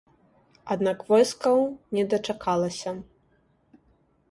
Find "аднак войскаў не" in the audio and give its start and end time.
0.75-2.03